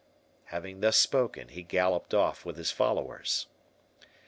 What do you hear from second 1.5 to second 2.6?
galloped off with